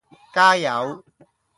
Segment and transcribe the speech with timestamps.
[0.33, 1.05] 加油